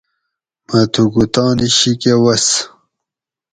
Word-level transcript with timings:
مہ 0.67 0.81
تھوکو 0.93 1.23
تانی 1.33 1.67
شیکہ 1.77 2.13
وس 2.23 2.45